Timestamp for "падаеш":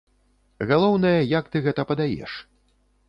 1.93-2.31